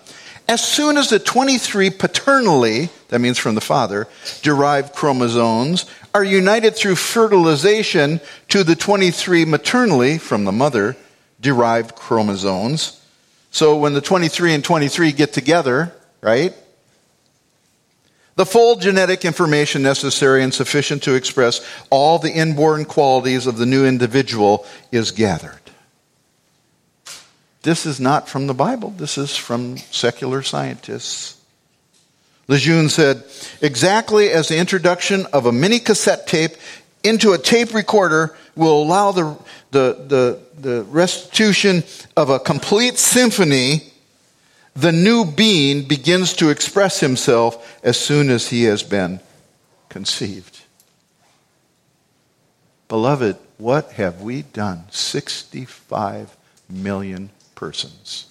[0.47, 4.07] As soon as the 23 paternally, that means from the father,
[4.41, 8.19] derived chromosomes are united through fertilization
[8.49, 10.97] to the 23 maternally, from the mother,
[11.39, 12.99] derived chromosomes.
[13.51, 16.53] So when the 23 and 23 get together, right?
[18.35, 23.65] The full genetic information necessary and sufficient to express all the inborn qualities of the
[23.65, 25.59] new individual is gathered.
[27.61, 31.39] This is not from the Bible, this is from secular scientists.
[32.47, 33.23] Lejeune said,
[33.61, 36.51] exactly as the introduction of a mini cassette tape
[37.03, 39.37] into a tape recorder will allow the,
[39.71, 41.83] the, the, the restitution
[42.17, 43.92] of a complete symphony,
[44.75, 49.19] the new being begins to express himself as soon as he has been
[49.89, 50.61] conceived.
[52.87, 54.85] Beloved, what have we done?
[54.91, 56.35] 65
[56.69, 58.27] million persons.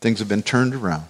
[0.00, 1.04] Things have been turned around.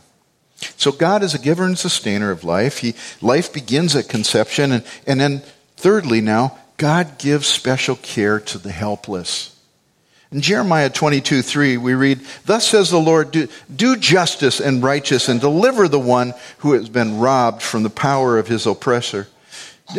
[0.76, 2.78] So God is a giver and sustainer of life.
[2.78, 4.72] He, life begins at conception.
[4.72, 5.42] And, and then,
[5.76, 9.57] thirdly, now, God gives special care to the helpless.
[10.32, 15.28] In Jeremiah 22 3, we read, Thus says the Lord, do, do justice and righteous
[15.28, 19.26] and deliver the one who has been robbed from the power of his oppressor.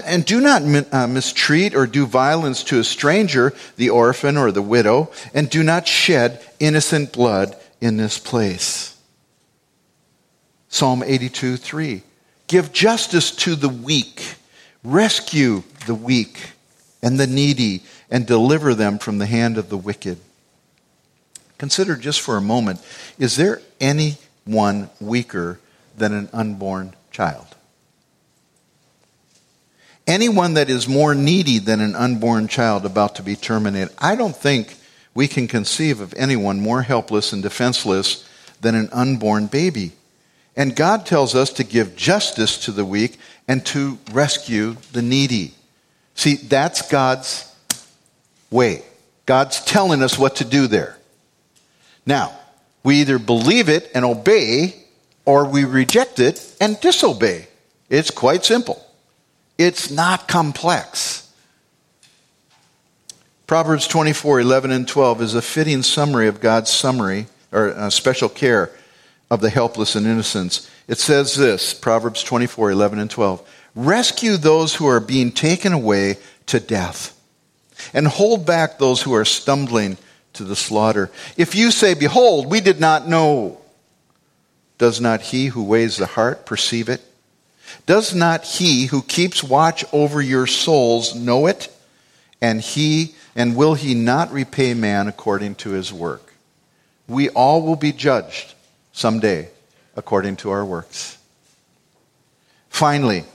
[0.05, 0.61] And do not
[0.93, 5.63] uh, mistreat or do violence to a stranger, the orphan or the widow, and do
[5.63, 8.95] not shed innocent blood in this place.
[10.69, 12.03] Psalm 82 3.
[12.47, 14.35] Give justice to the weak,
[14.81, 16.53] rescue the weak
[17.01, 20.17] and the needy, and deliver them from the hand of the wicked.
[21.57, 22.79] Consider just for a moment
[23.17, 25.59] is there anyone weaker
[25.97, 27.55] than an unborn child?
[30.07, 33.93] anyone that is more needy than an unborn child about to be terminated.
[33.97, 34.75] I don't think
[35.13, 38.27] we can conceive of anyone more helpless and defenseless
[38.59, 39.91] than an unborn baby.
[40.55, 45.53] And God tells us to give justice to the weak and to rescue the needy.
[46.15, 47.53] See, that's God's
[48.49, 48.83] way.
[49.25, 50.97] God's telling us what to do there.
[52.05, 52.37] Now,
[52.83, 54.75] we either believe it and obey,
[55.25, 57.47] or we reject it and disobey.
[57.89, 58.83] It's quite simple.
[59.57, 61.31] It's not complex.
[63.45, 68.29] Proverbs 24, 11 and 12 is a fitting summary of God's summary or uh, special
[68.29, 68.71] care
[69.29, 70.69] of the helpless and innocents.
[70.87, 76.17] It says this Proverbs 24, 11 and 12 Rescue those who are being taken away
[76.47, 77.17] to death,
[77.93, 79.97] and hold back those who are stumbling
[80.33, 81.09] to the slaughter.
[81.37, 83.59] If you say, Behold, we did not know,
[84.77, 87.01] does not he who weighs the heart perceive it?
[87.85, 91.69] Does not he who keeps watch over your souls know it?
[92.41, 96.33] And he and will he not repay man according to his work?
[97.07, 98.53] We all will be judged
[98.91, 99.49] someday
[99.95, 101.17] according to our works.
[102.69, 103.25] Finally,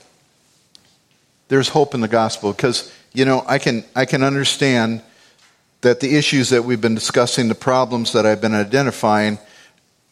[1.47, 5.01] there's hope in the gospel because, you know, I can, I can understand
[5.81, 9.39] that the issues that we've been discussing, the problems that I've been identifying,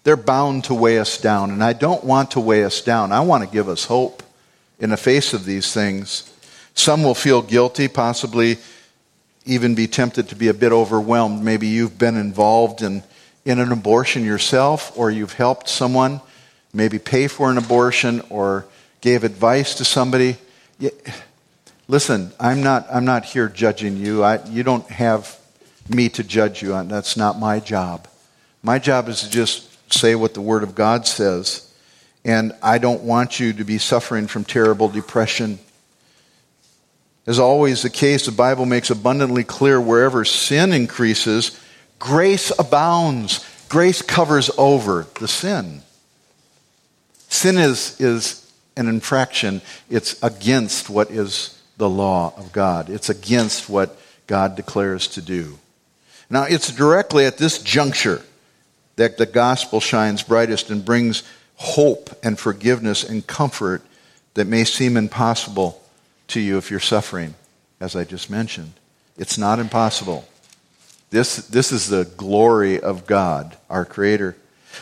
[0.03, 1.51] they're bound to weigh us down.
[1.51, 3.11] And I don't want to weigh us down.
[3.11, 4.23] I want to give us hope
[4.79, 6.31] in the face of these things.
[6.75, 8.57] Some will feel guilty, possibly
[9.45, 11.43] even be tempted to be a bit overwhelmed.
[11.43, 13.03] Maybe you've been involved in,
[13.45, 16.19] in an abortion yourself, or you've helped someone
[16.73, 18.65] maybe pay for an abortion, or
[19.01, 20.37] gave advice to somebody.
[21.87, 24.23] Listen, I'm not, I'm not here judging you.
[24.23, 25.39] I, you don't have
[25.89, 26.73] me to judge you.
[26.73, 26.87] on.
[26.87, 28.07] That's not my job.
[28.63, 31.71] My job is to just say what the Word of God says.
[32.23, 35.59] And I don't want you to be suffering from terrible depression.
[37.27, 41.59] As always the case, the Bible makes abundantly clear wherever sin increases,
[41.99, 43.45] grace abounds.
[43.69, 45.81] Grace covers over the sin.
[47.29, 48.44] Sin is, is
[48.77, 53.97] an infraction, it's against what is the law of God, it's against what
[54.27, 55.59] God declares to do.
[56.29, 58.21] Now, it's directly at this juncture
[58.95, 61.23] that the gospel shines brightest and brings
[61.55, 63.81] hope and forgiveness and comfort
[64.33, 65.81] that may seem impossible
[66.27, 67.35] to you if you're suffering,
[67.79, 68.73] as I just mentioned.
[69.17, 70.27] It's not impossible.
[71.09, 74.35] This, this is the glory of God, our Creator.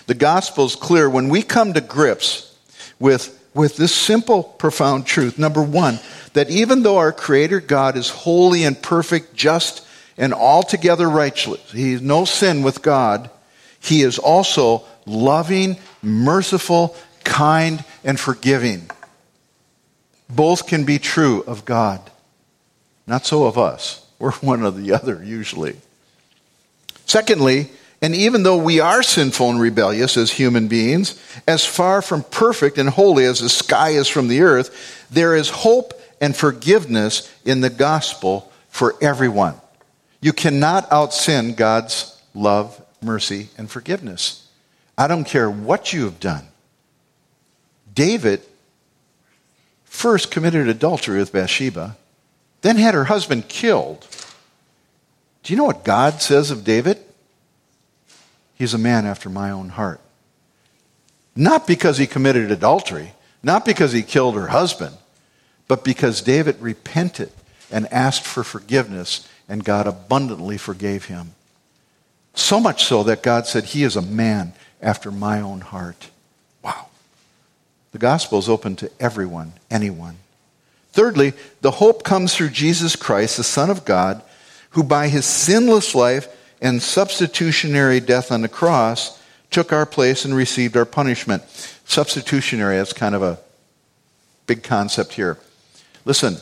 [0.07, 1.09] The gospel is clear.
[1.09, 2.55] When we come to grips
[2.99, 5.37] with with this simple, profound truth.
[5.37, 5.99] Number one,
[6.33, 9.85] that even though our Creator God is holy and perfect, just,
[10.17, 13.29] and altogether righteous, He has no sin with God,
[13.79, 18.89] He is also loving, merciful, kind, and forgiving.
[20.29, 22.01] Both can be true of God.
[23.05, 24.05] Not so of us.
[24.19, 25.75] We're one or the other, usually.
[27.05, 27.69] Secondly,
[28.03, 32.77] and even though we are sinful and rebellious as human beings, as far from perfect
[32.77, 37.61] and holy as the sky is from the earth, there is hope and forgiveness in
[37.61, 39.55] the gospel for everyone.
[40.19, 44.49] You cannot out sin God's love, mercy, and forgiveness.
[44.97, 46.45] I don't care what you have done.
[47.95, 48.41] David
[49.85, 51.95] first committed adultery with Bathsheba,
[52.63, 54.05] then had her husband killed.
[55.43, 56.99] Do you know what God says of David?
[58.55, 59.99] He's a man after my own heart.
[61.35, 64.95] Not because he committed adultery, not because he killed her husband,
[65.67, 67.31] but because David repented
[67.71, 71.33] and asked for forgiveness, and God abundantly forgave him.
[72.35, 76.09] So much so that God said, He is a man after my own heart.
[76.63, 76.87] Wow.
[77.91, 80.17] The gospel is open to everyone, anyone.
[80.91, 84.21] Thirdly, the hope comes through Jesus Christ, the Son of God,
[84.71, 86.27] who by his sinless life
[86.64, 91.43] and substitutionary death on the cross took our place and received our punishment.
[91.86, 93.38] Substitutionary, that's kind of a
[94.47, 95.38] big concept here.
[96.05, 96.38] Listen,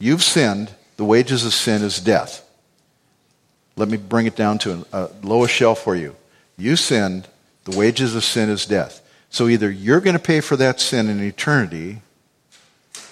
[0.00, 0.72] you've sinned.
[0.96, 2.44] The wages of sin is death.
[3.76, 6.16] Let me bring it down to a lowest shelf for you.
[6.58, 7.28] You sinned.
[7.64, 9.00] The wages of sin is death.
[9.30, 12.02] So either you're going to pay for that sin in eternity,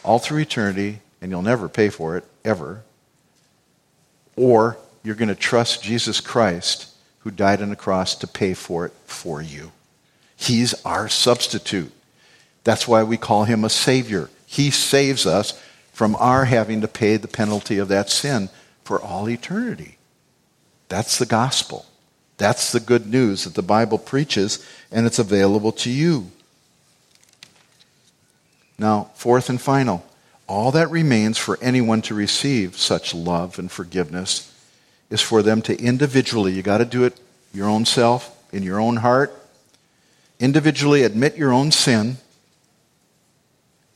[0.02, 2.82] all through eternity, and you'll never pay for it, ever,
[4.36, 6.88] or you're going to trust Jesus Christ,
[7.20, 9.72] who died on the cross to pay for it for you.
[10.36, 11.92] He's our substitute.
[12.64, 14.30] That's why we call him a Savior.
[14.46, 15.60] He saves us
[15.92, 18.50] from our having to pay the penalty of that sin
[18.84, 19.98] for all eternity.
[20.88, 21.86] That's the gospel.
[22.36, 26.30] That's the good news that the Bible preaches, and it's available to you.
[28.78, 30.06] Now, fourth and final,
[30.46, 34.54] all that remains for anyone to receive such love and forgiveness
[35.10, 37.18] is for them to individually, you got to do it
[37.54, 39.34] your own self, in your own heart,
[40.38, 42.18] individually admit your own sin,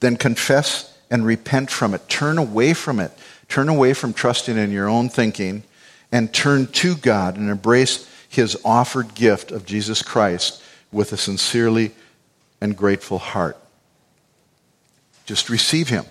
[0.01, 2.09] then confess and repent from it.
[2.09, 3.13] Turn away from it.
[3.49, 5.63] Turn away from trusting in your own thinking
[6.11, 11.93] and turn to God and embrace his offered gift of Jesus Christ with a sincerely
[12.61, 13.57] and grateful heart.
[15.27, 16.05] Just receive him,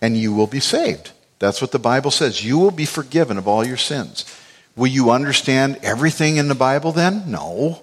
[0.00, 1.12] and you will be saved.
[1.38, 2.44] That's what the Bible says.
[2.44, 4.24] You will be forgiven of all your sins.
[4.76, 7.30] Will you understand everything in the Bible then?
[7.30, 7.82] No.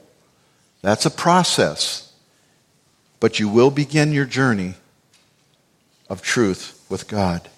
[0.82, 2.14] That's a process.
[3.20, 4.76] But you will begin your journey
[6.10, 7.50] of truth with God.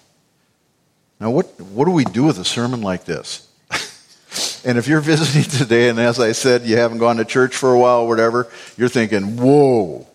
[1.20, 3.48] Now, what, what do we do with a sermon like this?
[4.64, 7.72] and if you're visiting today, and as I said, you haven't gone to church for
[7.72, 10.06] a while or whatever, you're thinking, whoa.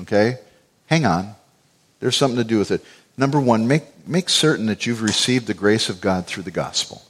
[0.00, 0.38] Okay?
[0.86, 1.34] Hang on.
[2.00, 2.82] There's something to do with it.
[3.20, 7.02] Number one, make, make certain that you've received the grace of God through the gospel.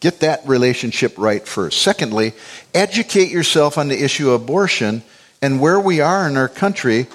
[0.00, 1.80] Get that relationship right first.
[1.80, 2.32] Secondly,
[2.74, 5.04] educate yourself on the issue of abortion
[5.40, 7.06] and where we are in our country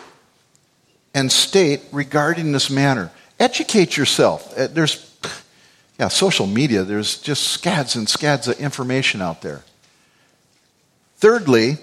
[1.14, 3.12] and state regarding this matter.
[3.42, 4.58] Educate yourself.
[4.58, 5.14] Uh, there's
[6.00, 9.64] yeah, social media, there's just scads and scads of information out there.
[11.18, 11.80] Thirdly,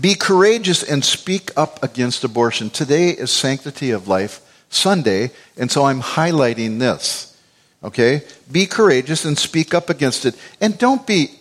[0.00, 2.70] be courageous and speak up against abortion.
[2.70, 7.36] Today is Sanctity of Life Sunday, and so I'm highlighting this.
[7.82, 8.22] Okay?
[8.50, 10.36] Be courageous and speak up against it.
[10.60, 11.32] And don't be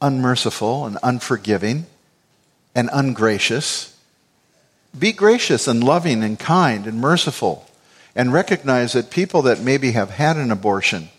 [0.00, 1.86] unmerciful and unforgiving
[2.74, 3.96] and ungracious.
[4.98, 7.66] Be gracious and loving and kind and merciful
[8.14, 11.10] and recognize that people that maybe have had an abortion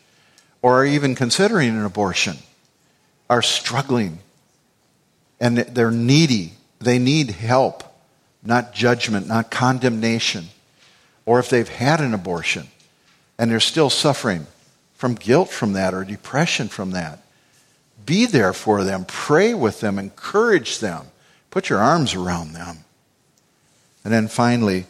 [0.61, 2.37] or are even considering an abortion
[3.29, 4.19] are struggling
[5.39, 6.53] and they're needy.
[6.79, 7.83] They need help,
[8.43, 10.47] not judgment, not condemnation.
[11.27, 12.69] Or if they've had an abortion
[13.37, 14.47] and they're still suffering
[14.95, 17.19] from guilt from that or depression from that,
[18.05, 21.07] be there for them, pray with them, encourage them,
[21.51, 22.77] put your arms around them.
[24.05, 24.85] And then finally,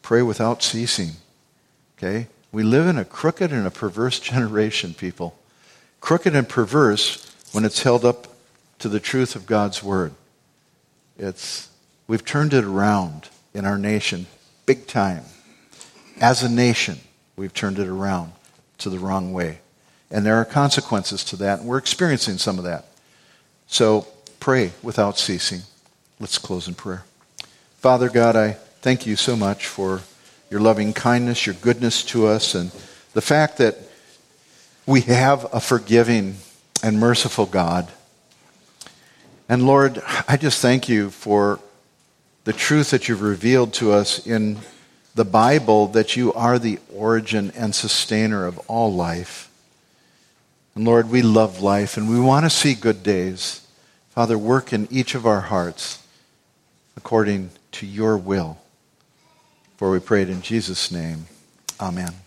[0.00, 1.10] pray without ceasing.
[1.98, 2.28] Okay?
[2.52, 5.38] We live in a crooked and a perverse generation, people.
[6.00, 8.28] Crooked and perverse when it's held up
[8.78, 10.12] to the truth of God's word.
[11.18, 11.68] It's
[12.08, 14.24] we've turned it around in our nation
[14.64, 15.24] big time.
[16.20, 16.98] As a nation,
[17.36, 18.32] we've turned it around
[18.78, 19.58] to the wrong way.
[20.10, 22.86] And there are consequences to that, and we're experiencing some of that.
[23.66, 24.06] So
[24.40, 25.62] pray without ceasing.
[26.20, 27.04] Let's close in prayer.
[27.78, 30.02] Father God, I thank you so much for
[30.50, 32.70] your loving kindness, your goodness to us, and
[33.12, 33.76] the fact that
[34.86, 36.36] we have a forgiving
[36.82, 37.90] and merciful God.
[39.48, 41.60] And Lord, I just thank you for
[42.44, 44.58] the truth that you've revealed to us in
[45.16, 49.50] the Bible that you are the origin and sustainer of all life.
[50.74, 53.66] And Lord, we love life and we want to see good days.
[54.10, 56.02] Father, work in each of our hearts
[56.98, 58.58] according to your will.
[59.78, 61.26] For we pray it in Jesus' name.
[61.80, 62.25] Amen.